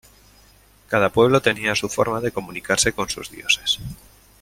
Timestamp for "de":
2.21-2.31